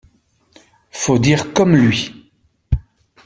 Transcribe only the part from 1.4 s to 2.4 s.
comme lui.